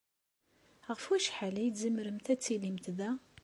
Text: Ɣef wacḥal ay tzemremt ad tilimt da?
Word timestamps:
Ɣef 0.87 1.01
wacḥal 1.07 1.55
ay 1.57 1.71
tzemremt 1.71 2.27
ad 2.33 2.39
tilimt 2.43 2.87
da? 2.97 3.11